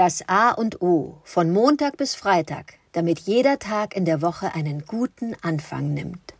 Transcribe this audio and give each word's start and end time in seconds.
Das 0.00 0.26
A 0.28 0.52
und 0.52 0.80
O 0.80 1.18
von 1.24 1.50
Montag 1.50 1.98
bis 1.98 2.14
Freitag, 2.14 2.76
damit 2.92 3.18
jeder 3.18 3.58
Tag 3.58 3.94
in 3.94 4.06
der 4.06 4.22
Woche 4.22 4.54
einen 4.54 4.86
guten 4.86 5.36
Anfang 5.42 5.92
nimmt. 5.92 6.32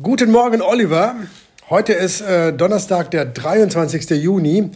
Guten 0.00 0.30
Morgen, 0.30 0.62
Oliver. 0.62 1.16
Heute 1.68 1.92
ist 1.92 2.20
äh, 2.20 2.52
Donnerstag, 2.52 3.10
der 3.10 3.24
23. 3.24 4.10
Juni 4.10 4.70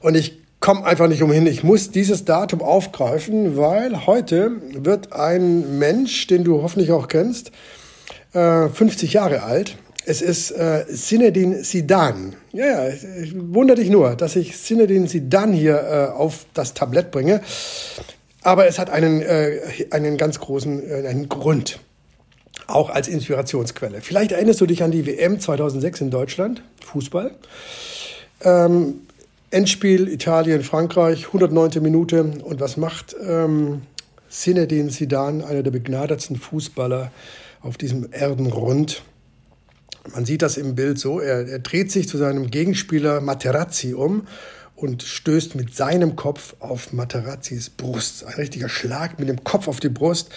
und 0.00 0.16
ich 0.16 0.40
komme 0.58 0.84
einfach 0.84 1.06
nicht 1.06 1.22
umhin. 1.22 1.46
Ich 1.46 1.62
muss 1.62 1.92
dieses 1.92 2.24
Datum 2.24 2.60
aufgreifen, 2.60 3.56
weil 3.56 4.04
heute 4.04 4.60
wird 4.72 5.12
ein 5.12 5.78
Mensch, 5.78 6.26
den 6.26 6.42
du 6.42 6.62
hoffentlich 6.62 6.90
auch 6.90 7.06
kennst, 7.06 7.52
äh, 8.32 8.68
50 8.68 9.12
Jahre 9.12 9.44
alt. 9.44 9.76
Es 10.04 10.20
ist 10.20 10.50
äh, 10.50 10.84
Zinedine 10.86 11.62
Zidane. 11.62 12.32
Ja, 12.52 12.88
ja, 12.88 12.94
wundere 13.34 13.76
dich 13.76 13.88
nur, 13.88 14.16
dass 14.16 14.36
ich 14.36 14.56
Zinedine 14.56 15.06
Zidane 15.06 15.56
hier 15.56 15.76
äh, 15.76 16.16
auf 16.16 16.46
das 16.54 16.74
Tablett 16.74 17.10
bringe. 17.10 17.40
Aber 18.42 18.66
es 18.66 18.78
hat 18.78 18.90
einen, 18.90 19.22
äh, 19.22 19.60
einen 19.90 20.16
ganz 20.16 20.40
großen 20.40 20.82
äh, 20.88 21.06
einen 21.06 21.28
Grund. 21.28 21.78
Auch 22.66 22.90
als 22.90 23.08
Inspirationsquelle. 23.08 24.00
Vielleicht 24.00 24.32
erinnerst 24.32 24.60
du 24.60 24.66
dich 24.66 24.82
an 24.82 24.90
die 24.90 25.06
WM 25.06 25.40
2006 25.40 26.00
in 26.00 26.10
Deutschland, 26.10 26.62
Fußball. 26.84 27.32
Ähm, 28.42 29.00
Endspiel 29.50 30.08
Italien, 30.08 30.62
Frankreich, 30.62 31.26
109. 31.26 31.82
Minute. 31.82 32.22
Und 32.42 32.60
was 32.60 32.76
macht 32.76 33.14
ähm, 33.22 33.82
Zinedine 34.30 34.88
Zidane, 34.88 35.46
einer 35.46 35.62
der 35.62 35.70
begnadetsten 35.70 36.36
Fußballer 36.36 37.12
auf 37.60 37.76
diesem 37.76 38.10
Erdenrund? 38.12 39.02
Man 40.10 40.24
sieht 40.24 40.42
das 40.42 40.56
im 40.56 40.74
Bild 40.74 40.98
so, 40.98 41.20
er, 41.20 41.46
er 41.46 41.58
dreht 41.60 41.92
sich 41.92 42.08
zu 42.08 42.18
seinem 42.18 42.50
Gegenspieler 42.50 43.20
Materazzi 43.20 43.94
um 43.94 44.26
und 44.82 45.04
stößt 45.04 45.54
mit 45.54 45.76
seinem 45.76 46.16
Kopf 46.16 46.56
auf 46.58 46.92
Materazzis 46.92 47.70
Brust. 47.70 48.24
Ein 48.26 48.34
richtiger 48.34 48.68
Schlag 48.68 49.20
mit 49.20 49.28
dem 49.28 49.44
Kopf 49.44 49.68
auf 49.68 49.78
die 49.78 49.88
Brust. 49.88 50.30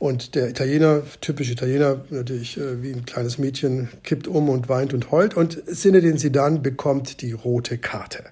Und 0.00 0.34
der 0.34 0.48
Italiener, 0.48 1.02
typisch 1.20 1.50
Italiener, 1.50 2.04
natürlich 2.10 2.58
äh, 2.58 2.82
wie 2.82 2.90
ein 2.90 3.06
kleines 3.06 3.38
Mädchen, 3.38 3.90
kippt 4.02 4.26
um 4.26 4.48
und 4.48 4.68
weint 4.68 4.92
und 4.92 5.12
heult. 5.12 5.34
Und 5.34 5.62
Zinedine 5.72 6.16
Zidane 6.16 6.58
bekommt 6.58 7.22
die 7.22 7.30
rote 7.30 7.78
Karte. 7.78 8.24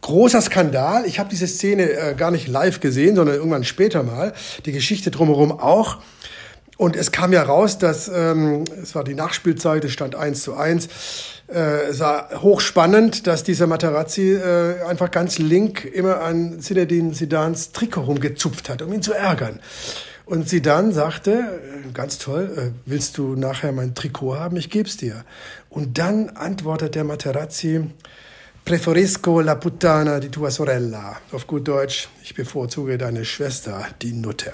Großer 0.00 0.40
Skandal. 0.40 1.04
Ich 1.06 1.18
habe 1.18 1.28
diese 1.28 1.48
Szene 1.48 1.90
äh, 1.90 2.14
gar 2.14 2.30
nicht 2.30 2.48
live 2.48 2.80
gesehen, 2.80 3.14
sondern 3.14 3.36
irgendwann 3.36 3.64
später 3.64 4.02
mal. 4.02 4.32
Die 4.64 4.72
Geschichte 4.72 5.10
drumherum 5.10 5.52
auch. 5.52 5.98
Und 6.84 6.96
es 6.96 7.12
kam 7.12 7.32
ja 7.32 7.42
raus, 7.42 7.78
dass 7.78 8.08
ähm, 8.08 8.64
es 8.82 8.94
war 8.94 9.04
die 9.04 9.14
Nachspielzeit, 9.14 9.82
es 9.86 9.92
stand 9.92 10.16
1 10.16 10.42
zu 10.42 10.54
1. 10.54 10.88
Äh, 11.48 11.86
es 11.88 11.98
war 11.98 12.28
hochspannend, 12.42 13.26
dass 13.26 13.42
dieser 13.42 13.66
Materazzi 13.66 14.34
äh, 14.34 14.82
einfach 14.86 15.10
ganz 15.10 15.38
link 15.38 15.86
immer 15.86 16.20
an 16.20 16.60
Zinedine 16.60 17.12
Zidans 17.12 17.72
Trikot 17.72 18.02
rumgezupft 18.02 18.68
hat, 18.68 18.82
um 18.82 18.92
ihn 18.92 19.00
zu 19.00 19.14
ärgern. 19.14 19.60
Und 20.26 20.46
Zidane 20.46 20.92
sagte, 20.92 21.30
äh, 21.30 21.90
ganz 21.94 22.18
toll, 22.18 22.52
äh, 22.54 22.70
willst 22.84 23.16
du 23.16 23.34
nachher 23.34 23.72
mein 23.72 23.94
Trikot 23.94 24.38
haben? 24.38 24.58
Ich 24.58 24.68
geb's 24.68 24.98
dir. 24.98 25.24
Und 25.70 25.96
dann 25.96 26.28
antwortet 26.36 26.96
der 26.96 27.04
Materazzi, 27.04 27.80
preferisco 28.62 29.40
la 29.40 29.54
puttana 29.54 30.20
di 30.20 30.28
tua 30.28 30.50
sorella. 30.50 31.16
Auf 31.32 31.46
gut 31.46 31.66
Deutsch, 31.66 32.10
ich 32.22 32.34
bevorzuge 32.34 32.98
deine 32.98 33.24
Schwester, 33.24 33.86
die 34.02 34.12
Nutte. 34.12 34.52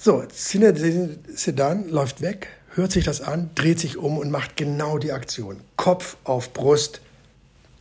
So, 0.00 0.22
Sedan 0.32 1.88
läuft 1.88 2.22
weg, 2.22 2.46
hört 2.76 2.92
sich 2.92 3.04
das 3.04 3.20
an, 3.20 3.50
dreht 3.56 3.80
sich 3.80 3.96
um 3.96 4.16
und 4.16 4.30
macht 4.30 4.56
genau 4.56 4.96
die 4.98 5.10
Aktion. 5.10 5.58
Kopf 5.74 6.16
auf 6.22 6.52
Brust, 6.52 7.00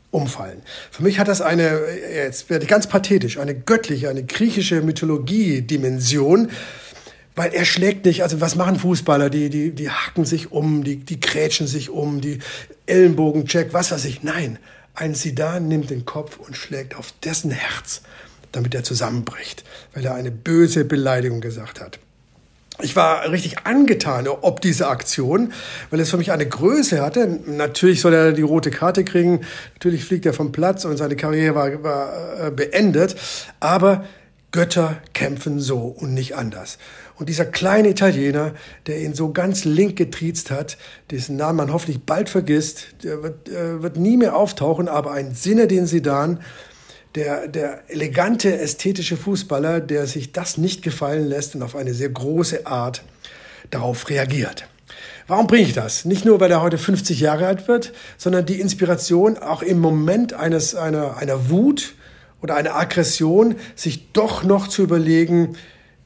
umfallen. 0.10 0.64
Für 0.90 1.04
mich 1.04 1.20
hat 1.20 1.28
das 1.28 1.42
eine, 1.42 1.80
jetzt 2.12 2.50
werde 2.50 2.64
ich 2.64 2.70
ganz 2.70 2.88
pathetisch, 2.88 3.38
eine 3.38 3.54
göttliche, 3.54 4.10
eine 4.10 4.24
griechische 4.24 4.82
Mythologie-Dimension, 4.82 6.50
weil 7.36 7.54
er 7.54 7.66
schlägt 7.66 8.06
nicht, 8.06 8.24
also 8.24 8.42
was 8.42 8.56
machen 8.56 8.80
Fußballer? 8.80 9.30
Die, 9.30 9.52
die, 9.52 9.70
die 9.70 9.92
hacken 9.92 10.26
sich 10.26 10.52
um, 10.52 10.84
die, 10.84 10.96
die 10.96 11.20
grätschen 11.20 11.68
sich 11.68 11.92
um, 11.92 12.20
die 12.20 12.40
Ellenbogencheck, 12.88 13.74
was 13.74 13.92
weiß 13.92 14.06
ich. 14.06 14.24
Nein, 14.24 14.58
ein 14.96 15.14
Sidan 15.14 15.68
nimmt 15.68 15.92
den 15.92 16.06
Kopf 16.06 16.40
und 16.40 16.58
schlägt 16.58 16.96
auf 16.96 17.14
dessen 17.24 17.52
Herz, 17.52 18.02
damit 18.52 18.74
er 18.74 18.84
zusammenbricht, 18.84 19.64
weil 19.94 20.04
er 20.04 20.16
eine 20.16 20.32
böse 20.32 20.84
Beleidigung 20.84 21.42
gesagt 21.42 21.80
hat 21.80 22.00
ich 22.82 22.96
war 22.96 23.30
richtig 23.32 23.66
angetan 23.66 24.28
ob 24.28 24.62
diese 24.62 24.88
Aktion, 24.88 25.54
weil 25.90 26.00
es 26.00 26.10
für 26.10 26.18
mich 26.18 26.32
eine 26.32 26.48
Größe 26.48 27.02
hatte. 27.02 27.40
Natürlich 27.46 28.02
soll 28.02 28.14
er 28.14 28.34
die 28.34 28.42
rote 28.42 28.72
Karte 28.72 29.04
kriegen, 29.04 29.42
natürlich 29.74 30.04
fliegt 30.06 30.26
er 30.26 30.34
vom 30.34 30.52
Platz 30.52 30.86
und 30.86 30.98
seine 30.98 31.16
Karriere 31.16 31.56
war, 31.56 31.84
war 31.84 32.48
äh, 32.48 32.52
beendet, 32.52 33.16
aber 33.60 34.06
Götter 34.52 35.02
kämpfen 35.14 35.60
so 35.60 35.80
und 35.80 36.14
nicht 36.14 36.36
anders. 36.36 36.78
Und 37.16 37.30
dieser 37.30 37.46
kleine 37.46 37.90
Italiener, 37.90 38.54
der 38.86 39.02
ihn 39.02 39.14
so 39.14 39.34
ganz 39.34 39.66
link 39.66 39.96
getriezt 39.96 40.52
hat, 40.52 40.78
dessen 41.10 41.36
Namen 41.36 41.58
man 41.58 41.74
hoffentlich 41.74 42.04
bald 42.04 42.30
vergisst, 42.30 42.88
der 43.04 43.24
wird, 43.24 43.50
äh, 43.50 43.82
wird 43.82 43.98
nie 43.98 44.18
mehr 44.18 44.36
auftauchen, 44.36 44.88
aber 44.88 45.12
ein 45.12 45.34
Sinne 45.34 45.68
den 45.68 45.88
Sidan, 45.88 46.40
der, 47.18 47.48
der 47.48 47.82
elegante, 47.88 48.58
ästhetische 48.60 49.18
Fußballer, 49.18 49.82
der 49.82 50.06
sich 50.06 50.32
das 50.32 50.58
nicht 50.58 50.84
gefallen 50.84 51.28
lässt 51.28 51.56
und 51.56 51.64
auf 51.64 51.76
eine 51.76 51.94
sehr 51.94 52.10
große 52.10 52.68
Art 52.68 53.04
darauf 53.72 54.10
reagiert. 54.10 54.68
Warum 55.26 55.48
bringe 55.48 55.64
ich 55.64 55.74
das? 55.74 56.06
Nicht 56.06 56.26
nur, 56.26 56.40
weil 56.40 56.52
er 56.52 56.62
heute 56.62 56.78
50 56.78 57.20
Jahre 57.20 57.48
alt 57.48 57.68
wird, 57.68 57.92
sondern 58.18 58.46
die 58.46 58.62
Inspiration 58.62 59.38
auch 59.38 59.64
im 59.64 59.80
Moment 59.80 60.34
eines, 60.34 60.76
einer, 60.76 61.18
einer 61.18 61.50
Wut 61.50 61.96
oder 62.42 62.56
einer 62.56 62.76
Aggression, 62.76 63.56
sich 63.76 64.14
doch 64.14 64.44
noch 64.44 64.68
zu 64.68 64.84
überlegen, 64.84 65.58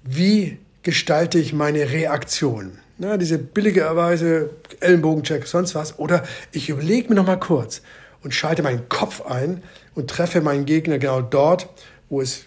wie 0.03 0.57
gestalte 0.81 1.37
ich 1.39 1.51
meine 1.51 1.91
Reaktion? 1.91 2.79
Na, 2.97 3.17
diese 3.17 3.37
billige 3.37 3.95
Weise, 3.95 4.51
Ellenbogencheck, 4.79 5.45
sonst 5.45 5.75
was. 5.75 5.99
Oder 5.99 6.23
ich 6.51 6.69
überlege 6.69 7.09
mir 7.09 7.15
noch 7.15 7.27
mal 7.27 7.39
kurz 7.39 7.81
und 8.23 8.33
schalte 8.33 8.63
meinen 8.63 8.89
Kopf 8.89 9.21
ein 9.21 9.63
und 9.95 10.09
treffe 10.09 10.41
meinen 10.41 10.65
Gegner 10.65 10.99
genau 10.99 11.21
dort, 11.21 11.69
wo 12.09 12.21
es 12.21 12.45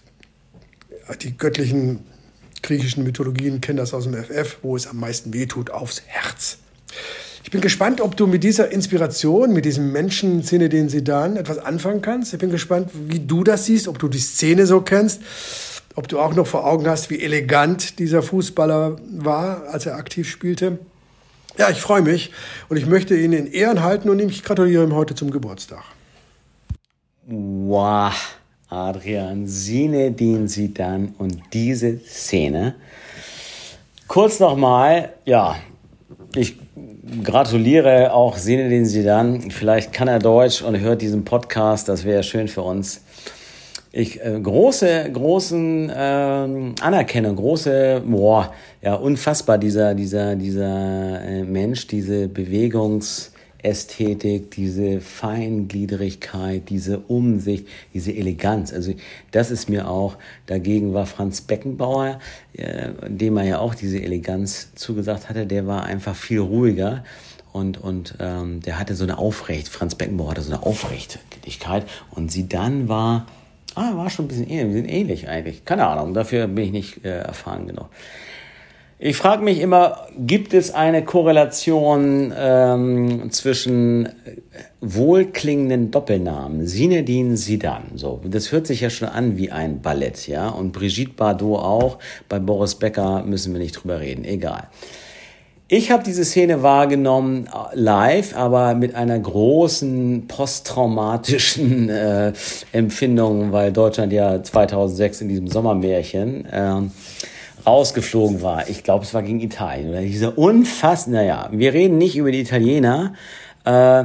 die 1.23 1.37
göttlichen 1.37 2.05
griechischen 2.63 3.05
Mythologien 3.05 3.61
kennen 3.61 3.77
das 3.77 3.95
aus 3.95 4.05
dem 4.05 4.15
FF, 4.15 4.59
wo 4.63 4.75
es 4.75 4.87
am 4.87 4.99
meisten 4.99 5.33
wehtut, 5.35 5.71
aufs 5.71 6.03
Herz. 6.07 6.59
Ich 7.45 7.51
bin 7.51 7.61
gespannt, 7.61 8.01
ob 8.01 8.17
du 8.17 8.27
mit 8.27 8.43
dieser 8.43 8.73
Inspiration, 8.73 9.53
mit 9.53 9.67
diesem 9.67 9.93
Menschen 9.93 10.43
den 10.43 10.89
Sedan 10.89 11.37
etwas 11.37 11.59
anfangen 11.59 12.01
kannst. 12.01 12.33
Ich 12.33 12.39
bin 12.39 12.51
gespannt, 12.51 12.91
wie 12.95 13.21
du 13.21 13.45
das 13.45 13.67
siehst, 13.67 13.87
ob 13.87 13.99
du 13.99 14.09
die 14.09 14.19
Szene 14.19 14.67
so 14.67 14.81
kennst, 14.81 15.21
ob 15.95 16.09
du 16.09 16.19
auch 16.19 16.35
noch 16.35 16.47
vor 16.47 16.67
Augen 16.67 16.89
hast, 16.89 17.11
wie 17.11 17.21
elegant 17.21 17.99
dieser 17.99 18.23
Fußballer 18.23 18.97
war, 19.19 19.69
als 19.69 19.85
er 19.85 19.97
aktiv 19.97 20.29
spielte. 20.29 20.79
Ja, 21.57 21.71
ich 21.71 21.81
freue 21.81 22.03
mich 22.03 22.33
und 22.69 22.77
ich 22.77 22.87
möchte 22.87 23.17
ihn 23.17 23.33
in 23.33 23.47
Ehren 23.47 23.83
halten 23.83 24.11
und 24.11 24.19
ich 24.19 24.43
gratuliere 24.43 24.83
ihm 24.83 24.95
heute 24.95 25.15
zum 25.15 25.31
Geburtstag. 25.31 25.85
Wow, 27.27 28.13
Adrian, 28.69 29.47
Sinedin 29.47 30.49
Sidan 30.49 31.15
und 31.19 31.41
diese 31.53 31.99
Szene. 32.01 32.75
Kurz 34.09 34.41
nochmal, 34.41 35.15
ja, 35.25 35.57
ich 36.35 36.57
gratuliere 37.23 38.13
auch 38.13 38.37
Sinedin 38.37 38.85
Sidan. 38.85 39.51
Vielleicht 39.53 39.93
kann 39.93 40.09
er 40.09 40.19
Deutsch 40.19 40.61
und 40.61 40.79
hört 40.81 41.03
diesen 41.03 41.25
Podcast, 41.25 41.89
das 41.89 42.05
wäre 42.05 42.25
schön 42.25 42.49
für 42.49 42.63
uns. 42.63 43.01
Ich 43.97 44.21
äh, 44.21 44.41
große, 44.43 45.09
großen 45.13 45.93
ähm, 45.95 46.75
Anerkennung, 46.81 47.37
große, 47.37 48.03
boah, 48.05 48.53
ja, 48.83 48.97
unfassbar 48.97 49.57
dieser, 49.57 49.95
dieser, 49.95 50.35
dieser 50.35 51.23
äh, 51.23 51.45
Mensch, 51.45 51.87
diese 51.87 52.27
Bewegungs- 52.27 53.31
Ästhetik, 53.63 54.51
diese 54.51 55.01
Feingliedrigkeit, 55.01 56.69
diese 56.69 56.99
Umsicht, 56.99 57.67
diese 57.95 58.13
Eleganz. 58.13 58.75
Also 58.75 58.93
das 59.31 59.51
ist 59.51 59.71
mir 59.71 59.89
auch, 59.89 60.19
dagegen 60.45 60.93
war 60.93 61.07
Franz 61.07 61.41
Beckenbauer, 61.41 62.19
äh, 62.53 62.91
dem 63.09 63.39
er 63.39 63.45
ja 63.45 63.59
auch 63.61 63.75
diese 63.75 64.03
Eleganz 64.03 64.75
zugesagt 64.75 65.31
hatte, 65.31 65.47
der 65.47 65.67
war 65.67 65.85
einfach 65.85 66.15
viel 66.15 66.41
ruhiger 66.41 67.05
und, 67.53 67.79
und 67.79 68.17
ähm, 68.21 68.61
der 68.61 68.79
hatte 68.79 68.95
so 68.95 69.05
eine 69.05 69.17
Aufrecht, 69.17 69.69
Franz 69.69 69.95
Beckenbauer 69.95 70.33
hatte 70.33 70.43
so 70.43 70.53
eine 70.53 70.63
Aufrichtigkeit 70.63 71.87
und 72.11 72.31
sie 72.31 72.47
dann 72.47 72.89
war, 72.89 73.27
ah, 73.75 73.97
war 73.97 74.11
schon 74.11 74.27
ein 74.27 74.29
bisschen 74.29 74.49
ähnlich, 74.49 74.75
wir 74.75 74.83
sind 74.83 74.89
ähnlich 74.89 75.29
eigentlich, 75.29 75.65
keine 75.65 75.87
Ahnung, 75.87 76.15
dafür 76.15 76.47
bin 76.47 76.65
ich 76.65 76.73
nicht 76.73 77.05
äh, 77.05 77.19
erfahren 77.19 77.67
genug. 77.67 77.89
Ich 79.07 79.17
frage 79.17 79.43
mich 79.43 79.61
immer, 79.61 80.07
gibt 80.17 80.55
es 80.55 80.73
eine 80.73 81.05
Korrelation 81.05 82.33
ähm, 82.35 83.31
zwischen 83.33 84.09
wohlklingenden 84.81 85.91
Doppelnamen? 85.91 86.67
Sinedin 86.67 87.37
Sidan, 87.37 87.83
so. 87.97 88.21
Das 88.25 88.53
hört 88.53 88.67
sich 88.67 88.81
ja 88.81 88.91
schon 88.91 89.09
an 89.09 89.37
wie 89.37 89.51
ein 89.51 89.83
Ballett, 89.83 90.27
ja. 90.29 90.49
Und 90.49 90.73
Brigitte 90.73 91.13
Bardot 91.13 91.59
auch. 91.59 91.99
Bei 92.29 92.39
Boris 92.39 92.77
Becker 92.77 93.25
müssen 93.25 93.53
wir 93.53 93.61
nicht 93.61 93.73
drüber 93.73 94.01
reden, 94.01 94.25
egal. 94.25 94.69
Ich 95.67 95.91
habe 95.91 96.03
diese 96.03 96.27
Szene 96.27 96.63
wahrgenommen 96.63 97.47
äh, 97.47 97.75
live, 97.75 98.37
aber 98.37 98.75
mit 98.75 98.95
einer 98.95 99.19
großen 99.19 100.29
posttraumatischen 100.29 101.89
äh, 101.89 102.35
Empfindung, 102.73 103.51
weil 103.51 103.73
Deutschland 103.73 104.13
ja 104.13 104.43
2006 104.43 105.23
in 105.23 105.29
diesem 105.29 105.49
Sommermärchen 105.49 106.45
äh, 106.45 106.83
rausgeflogen 107.65 108.43
war. 108.43 108.69
Ich 108.69 108.83
glaube, 108.83 109.07
es 109.07 109.15
war 109.15 109.23
gegen 109.23 109.41
Italien. 109.41 109.89
Oder 109.89 110.03
diese 110.03 110.33
unfassend, 110.33 111.15
naja, 111.15 111.49
wir 111.51 111.73
reden 111.73 111.97
nicht 111.97 112.15
über 112.19 112.31
die 112.31 112.41
Italiener 112.41 113.15
äh, 113.65 114.05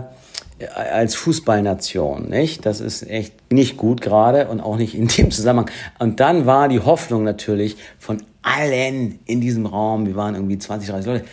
als 0.94 1.16
Fußballnation, 1.16 2.30
nicht? 2.30 2.66
Das 2.66 2.80
ist 2.80 3.10
echt 3.10 3.52
nicht 3.52 3.76
gut 3.76 4.00
gerade 4.00 4.48
und 4.48 4.62
auch 4.62 4.78
nicht 4.78 4.96
in 4.96 5.10
dem 5.10 5.30
Zusammenhang. 5.30 5.70
Und 6.00 6.22
dann 6.22 6.46
war 6.46 6.70
die 6.70 6.80
Hoffnung 6.80 7.26
natürlich 7.26 7.76
von 7.98 8.24
allen 8.42 9.20
in 9.26 9.42
diesem 9.42 9.66
Raum, 9.66 10.06
wir 10.06 10.16
waren 10.16 10.36
irgendwie 10.36 10.58
20, 10.58 10.90
30 10.90 11.06
Leute, 11.06 11.26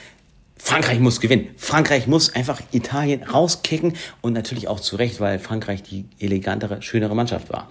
Frankreich 0.59 0.99
muss 0.99 1.21
gewinnen. 1.21 1.49
Frankreich 1.57 2.07
muss 2.07 2.35
einfach 2.35 2.61
Italien 2.73 3.23
rauskicken 3.23 3.95
und 4.21 4.33
natürlich 4.33 4.69
auch 4.69 4.81
zu 4.81 4.97
Recht, 4.97 5.21
weil 5.21 5.39
Frankreich 5.39 5.83
die 5.83 6.07
elegantere, 6.19 6.83
schönere 6.83 7.15
Mannschaft 7.15 7.51
war. 7.53 7.69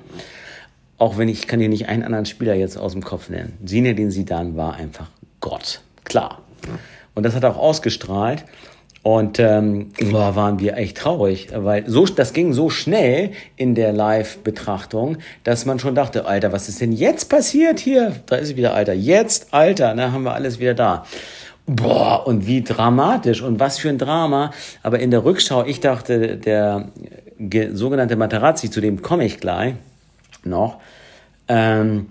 Auch 0.98 1.18
wenn 1.18 1.28
ich 1.28 1.48
kann 1.48 1.60
dir 1.60 1.68
nicht 1.68 1.88
einen 1.90 2.04
anderen 2.04 2.26
Spieler 2.26 2.54
jetzt 2.54 2.78
aus 2.78 2.94
dem 2.94 3.04
Kopf 3.04 3.30
nennen. 3.30 3.58
Sine, 3.66 3.96
den 3.96 4.12
Sidan 4.12 4.56
war 4.56 4.76
einfach 4.76 5.10
Gott. 5.42 5.82
Klar. 6.06 6.42
Und 7.16 7.24
das 7.24 7.36
hat 7.36 7.44
auch 7.44 7.58
ausgestrahlt. 7.58 8.46
Und 9.06 9.38
ähm, 9.38 9.92
boah, 10.10 10.36
waren 10.36 10.60
wir 10.60 10.78
echt 10.78 10.98
traurig, 10.98 11.50
weil 11.54 11.88
so 11.88 12.08
das 12.08 12.34
ging 12.34 12.54
so 12.54 12.72
schnell 12.72 13.34
in 13.56 13.76
der 13.76 13.94
Live-Betrachtung, 13.94 15.18
dass 15.44 15.68
man 15.68 15.78
schon 15.78 15.94
dachte, 15.94 16.26
Alter, 16.26 16.52
was 16.52 16.70
ist 16.70 16.82
denn 16.82 16.92
jetzt 16.92 17.30
passiert 17.30 17.80
hier? 17.80 18.16
Da 18.26 18.38
ist 18.38 18.50
es 18.50 18.56
wieder, 18.56 18.74
Alter. 18.74 18.94
Jetzt, 18.94 19.54
Alter, 19.54 19.94
ne, 19.94 20.12
haben 20.12 20.24
wir 20.24 20.34
alles 20.34 20.58
wieder 20.58 20.74
da. 20.74 21.06
Boah, 21.68 22.28
und 22.28 22.46
wie 22.46 22.64
dramatisch 22.64 23.42
und 23.42 23.60
was 23.60 23.80
für 23.80 23.90
ein 23.90 23.98
Drama. 23.98 24.52
Aber 24.84 25.00
in 25.00 25.10
der 25.10 25.26
Rückschau, 25.26 25.66
ich 25.66 25.80
dachte, 25.80 26.38
der 26.38 26.90
sogenannte 27.74 28.16
Materazzi, 28.16 28.70
zu 28.70 28.82
dem 28.82 29.02
komme 29.02 29.26
ich 29.26 29.40
gleich 29.40 29.74
noch, 30.44 30.80
ähm, 31.48 32.08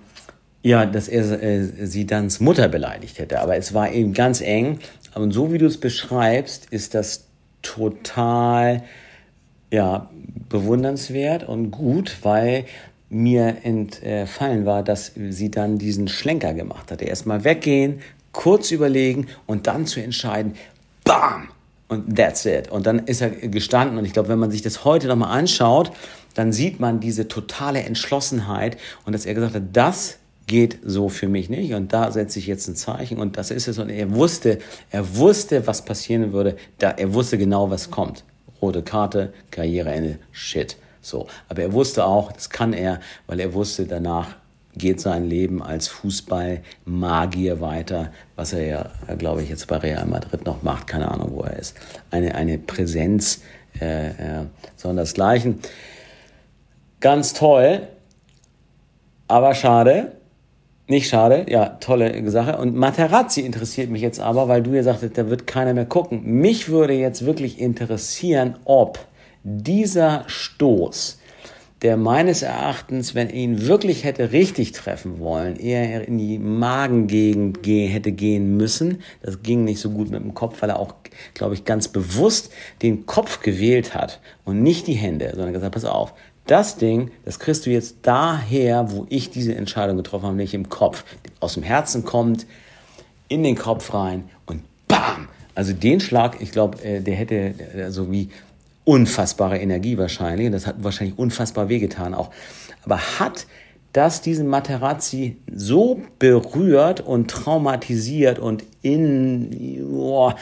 ja, 0.63 0.87
dass 0.87 1.09
er 1.09 1.43
äh, 1.43 1.63
sie 1.87 2.07
danns 2.07 2.41
Mutter 2.41 2.69
beleidigt 2.69 3.19
hätte. 3.19 3.41
Aber 3.41 3.57
es 3.57 3.75
war 3.75 3.93
eben 3.93 4.13
ganz 4.13 4.41
eng. 4.41 4.81
Und 5.15 5.31
so 5.31 5.53
wie 5.53 5.59
du 5.59 5.67
es 5.67 5.79
beschreibst, 5.79 6.67
ist 6.71 6.95
das 6.95 7.27
total 7.63 8.83
ja, 9.71 10.11
bewundernswert 10.49 11.45
und 11.45 11.71
gut, 11.71 12.19
weil 12.23 12.65
mir 13.09 13.59
entfallen 13.63 14.67
war, 14.67 14.83
dass 14.83 15.13
sie 15.15 15.51
dann 15.51 15.79
diesen 15.79 16.09
Schlenker 16.09 16.55
gemacht 16.55 16.91
hatte. 16.91 17.05
Erstmal 17.05 17.45
weggehen, 17.45 18.01
kurz 18.35 18.71
überlegen 18.71 19.29
und 19.47 19.67
dann 19.67 19.87
zu 19.87 20.01
entscheiden, 20.01 20.55
bam! 21.05 21.49
Und 21.89 22.17
that's 22.17 22.45
it. 22.45 22.71
Und 22.71 22.87
dann 22.87 23.01
ist 23.01 23.21
er 23.21 23.31
gestanden. 23.31 23.99
Und 23.99 24.05
ich 24.05 24.13
glaube, 24.13 24.29
wenn 24.29 24.39
man 24.39 24.51
sich 24.51 24.63
das 24.63 24.85
heute 24.85 25.07
nochmal 25.07 25.39
anschaut, 25.39 25.93
dann 26.35 26.53
sieht 26.53 26.81
man 26.81 27.01
diese 27.01 27.29
totale 27.29 27.83
Entschlossenheit 27.83 28.77
und 29.07 29.13
dass 29.13 29.27
er 29.27 29.35
gesagt 29.35 29.55
hat, 29.55 29.63
das 29.73 30.19
geht 30.47 30.79
so 30.85 31.09
für 31.09 31.29
mich 31.29 31.49
nicht 31.49 31.73
und 31.73 31.93
da 31.93 32.11
setze 32.11 32.39
ich 32.39 32.47
jetzt 32.47 32.69
ein 32.69 32.77
Zeichen 32.77 33.19
und 33.19 33.39
das 33.39 33.51
ist 33.51 33.67
es 33.69 33.79
und 33.79 33.89
er 33.89 34.13
wusste, 34.15 34.59
er 34.91 35.17
wusste, 35.17 35.67
was 35.67 35.85
passieren 35.85 36.33
würde, 36.33 36.57
da 36.79 36.91
er 36.91 37.15
wusste 37.15 37.39
genau, 37.39 37.71
was 37.71 37.91
kommt. 37.91 38.25
Rote 38.61 38.83
Karte, 38.83 39.33
Karriereende, 39.51 40.19
shit. 40.33 40.77
So, 41.01 41.29
aber 41.49 41.63
er 41.63 41.73
wusste 41.73 42.05
auch, 42.05 42.33
das 42.33 42.51
kann 42.51 42.73
er, 42.73 43.01
weil 43.27 43.41
er 43.41 43.55
wusste, 43.55 43.87
danach 43.87 44.37
geht 44.77 45.01
sein 45.01 45.29
Leben 45.29 45.63
als 45.63 45.89
Fußballmagier 45.89 47.61
weiter, 47.61 48.11
was 48.37 48.53
er 48.53 48.67
ja, 48.67 48.91
glaube 49.17 49.43
ich, 49.43 49.49
jetzt 49.49 49.67
bei 49.69 49.77
Real 49.77 50.07
Madrid 50.07 50.45
noch 50.45 50.63
macht, 50.63 50.87
keine 50.87 51.11
Ahnung, 51.11 51.31
wo 51.33 51.43
er 51.43 51.59
ist. 51.59 51.77
Eine, 52.11 52.35
eine 52.35 52.59
Präsenz, 52.59 53.43
äh, 53.81 54.09
äh, 54.09 54.13
sondersgleichen. 54.77 55.61
Ganz 57.01 57.35
toll, 57.35 57.89
aber 59.29 59.55
schade. 59.55 60.13
Nicht 60.87 61.09
schade, 61.09 61.47
ja, 61.49 61.71
tolle 61.81 62.31
Sache. 62.31 62.59
Und 62.59 62.77
Materazzi 62.77 63.41
interessiert 63.41 63.89
mich 63.89 64.03
jetzt 64.03 64.21
aber, 64.21 64.49
weil 64.49 64.63
du 64.63 64.75
ja 64.75 64.83
sagtest, 64.83 65.17
da 65.17 65.31
wird 65.31 65.47
keiner 65.47 65.73
mehr 65.73 65.87
gucken. 65.87 66.23
Mich 66.25 66.69
würde 66.69 66.93
jetzt 66.93 67.25
wirklich 67.25 67.59
interessieren, 67.59 68.57
ob 68.67 68.99
dieser 69.45 70.25
Stoß 70.27 71.21
der 71.85 71.99
meines 71.99 72.41
Erachtens, 72.41 73.15
wenn 73.15 73.29
er 73.29 73.35
ihn 73.35 73.67
wirklich 73.67 74.05
hätte 74.05 74.33
richtig 74.33 74.73
treffen 74.73 75.21
wollen, 75.21 75.57
eher 75.57 76.09
in 76.09 76.17
die 76.17 76.39
Magengegend 76.39 77.63
ge 77.63 77.87
hätte 77.87 78.11
gehen 78.11 78.57
müssen. 78.57 79.03
Das 79.21 79.43
ging 79.43 79.65
nicht 79.65 79.81
so 79.81 79.91
gut 79.91 80.11
mit 80.11 80.23
dem 80.23 80.33
Kopf, 80.33 80.63
weil 80.63 80.71
er 80.71 80.81
auch, 80.81 80.95
glaube 81.35 81.53
ich, 81.53 81.67
ganz 81.67 81.89
bewusst 81.89 82.51
den 82.81 83.05
Kopf 83.05 83.41
gewählt 83.41 83.95
hat 83.95 84.21
und 84.47 84.63
nicht 84.63 84.87
die 84.87 84.95
Hände, 84.95 85.31
sondern 85.35 85.53
gesagt, 85.53 85.75
pass 85.75 85.85
auf, 85.85 86.15
das 86.47 86.79
Ding, 86.79 87.11
das 87.27 87.39
kriegst 87.39 87.67
du 87.67 87.71
jetzt 87.71 87.99
daher, 88.03 88.91
wo 88.91 89.07
ich 89.11 89.31
diese 89.31 89.55
Entscheidung 89.55 89.99
getroffen 89.99 90.25
habe, 90.25 90.37
nicht 90.37 90.55
im 90.55 90.71
Kopf. 90.71 91.05
Aus 91.41 91.55
dem 91.55 91.63
Herzen 91.63 92.07
kommt, 92.07 92.47
in 93.29 93.43
den 93.43 93.57
Kopf 93.57 93.93
rein 93.93 94.25
und 94.47 94.63
bam! 94.89 95.29
Also 95.55 95.75
den 95.75 96.01
Schlag, 96.01 96.41
ich 96.41 96.51
glaube, 96.51 96.83
äh, 96.83 97.01
der 97.01 97.15
hätte 97.15 97.35
äh, 97.35 97.91
so 97.91 98.11
wie 98.11 98.31
unfassbare 98.85 99.59
Energie 99.59 99.99
wahrscheinlich. 99.99 100.51
Das 100.51 100.67
hat 100.67 100.77
wahrscheinlich 100.79 101.19
unfassbar 101.19 101.69
wehgetan 101.69 102.15
auch. 102.15 102.31
Aber 102.85 102.99
hat 103.19 103.47
das 103.95 104.21
diesen 104.21 104.49
Materazzi 104.49 105.37
so 105.53 106.03
berührt 106.19 107.01
und 107.01 107.31
traumatisiert 107.31 108.41
und 108.41 108.65
in 108.83 109.81
oh, 109.93 110.33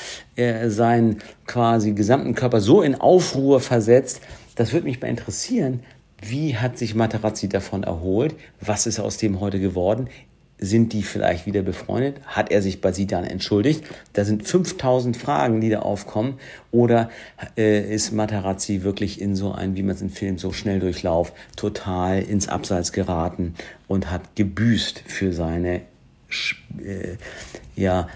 seinen 0.67 1.19
quasi 1.47 1.93
gesamten 1.93 2.35
Körper 2.35 2.61
so 2.61 2.81
in 2.81 2.95
Aufruhr 2.95 3.61
versetzt. 3.61 4.23
Das 4.57 4.73
würde 4.73 4.87
mich 4.87 5.01
mal 5.01 5.09
interessieren. 5.09 5.81
Wie 6.21 6.57
hat 6.57 6.79
sich 6.79 6.95
Materazzi 6.95 7.49
davon 7.49 7.83
erholt? 7.83 8.35
Was 8.61 8.87
ist 8.87 9.01
aus 9.01 9.19
dem 9.19 9.41
heute 9.41 9.61
geworden? 9.61 10.09
Sind 10.65 10.93
die 10.93 11.03
vielleicht 11.03 11.45
wieder 11.45 11.63
befreundet? 11.63 12.21
Hat 12.25 12.53
er 12.53 12.63
sich 12.63 12.81
bei 12.81 12.93
sie 12.93 13.09
dann 13.09 13.25
entschuldigt? 13.25 13.83
Da 14.13 14.25
sind 14.25 14.47
5000 14.47 15.17
Fragen, 15.17 15.61
die 15.61 15.71
da 15.71 15.81
aufkommen. 15.81 16.39
Oder 16.71 17.11
äh, 17.59 17.93
ist 17.93 18.13
Matarazzi 18.13 18.85
wirklich 18.85 19.21
in 19.21 19.35
so 19.35 19.51
ein, 19.51 19.75
wie 19.75 19.83
man 19.83 19.97
es 19.97 20.03
im 20.03 20.11
Film 20.11 20.39
so 20.39 20.53
schnell 20.53 20.79
durchlauf, 20.79 21.33
total 21.57 22.23
ins 22.23 22.47
Abseits 22.47 22.93
geraten 22.93 23.57
und 23.89 24.09
hat 24.09 24.37
gebüßt 24.37 25.03
für 25.05 25.33
seine, 25.33 25.81
äh, 26.79 27.17
ja, 27.75 28.07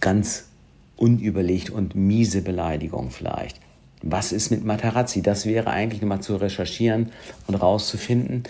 ganz 0.00 0.48
unüberlegt 0.96 1.70
und 1.70 1.94
miese 1.94 2.42
Beleidigung 2.42 3.12
vielleicht. 3.12 3.58
Was 4.02 4.32
ist 4.32 4.50
mit 4.50 4.62
Matarazzi? 4.62 5.22
Das 5.22 5.46
wäre 5.46 5.70
eigentlich 5.70 6.02
nochmal 6.02 6.20
zu 6.20 6.36
recherchieren 6.36 7.12
und 7.46 7.54
rauszufinden 7.54 8.44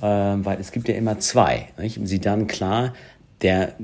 äh, 0.00 0.04
weil 0.04 0.58
es 0.60 0.72
gibt 0.72 0.88
ja 0.88 0.94
immer 0.94 1.18
zwei. 1.18 1.68
Nicht? 1.78 2.00
Sie 2.04 2.20
dann 2.20 2.46
klar, 2.46 2.94
der 3.42 3.74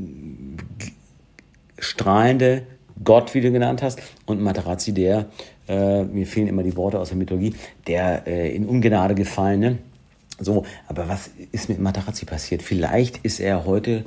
strahlende 1.78 2.66
Gott, 3.02 3.34
wie 3.34 3.40
du 3.40 3.50
genannt 3.50 3.82
hast, 3.82 4.00
und 4.26 4.40
Materazzi, 4.40 4.92
der, 4.92 5.26
äh, 5.68 6.04
mir 6.04 6.26
fehlen 6.26 6.46
immer 6.46 6.62
die 6.62 6.76
Worte 6.76 6.98
aus 6.98 7.08
der 7.08 7.18
Mythologie, 7.18 7.54
der 7.86 8.26
äh, 8.26 8.54
in 8.54 8.66
Ungnade 8.66 9.14
gefallene. 9.14 9.78
So, 10.38 10.64
aber 10.88 11.08
was 11.08 11.30
ist 11.52 11.68
mit 11.68 11.78
Materazzi 11.78 12.24
passiert? 12.24 12.62
Vielleicht 12.62 13.18
ist 13.18 13.40
er 13.40 13.64
heute 13.64 14.04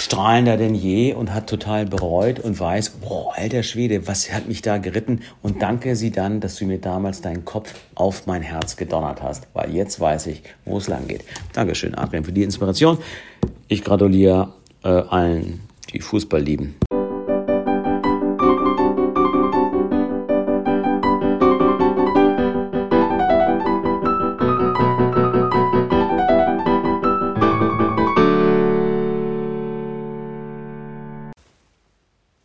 strahlender 0.00 0.56
denn 0.56 0.74
je 0.74 1.12
und 1.12 1.34
hat 1.34 1.48
total 1.48 1.86
bereut 1.86 2.40
und 2.40 2.58
weiß, 2.58 2.90
boah, 2.90 3.34
alter 3.36 3.62
Schwede, 3.62 4.06
was 4.06 4.32
hat 4.32 4.48
mich 4.48 4.62
da 4.62 4.78
geritten? 4.78 5.20
Und 5.42 5.62
danke 5.62 5.94
sie 5.94 6.10
dann, 6.10 6.40
dass 6.40 6.56
du 6.56 6.64
mir 6.64 6.78
damals 6.78 7.20
deinen 7.20 7.44
Kopf 7.44 7.74
auf 7.94 8.26
mein 8.26 8.42
Herz 8.42 8.76
gedonnert 8.76 9.22
hast, 9.22 9.48
weil 9.52 9.74
jetzt 9.74 10.00
weiß 10.00 10.28
ich, 10.28 10.42
wo 10.64 10.78
es 10.78 10.88
lang 10.88 11.06
geht. 11.06 11.24
Dankeschön, 11.52 11.94
Adrian, 11.94 12.24
für 12.24 12.32
die 12.32 12.42
Inspiration. 12.42 12.98
Ich 13.68 13.84
gratuliere 13.84 14.52
äh, 14.82 14.88
allen, 14.88 15.60
die 15.92 16.00
Fußball 16.00 16.40
lieben. 16.40 16.76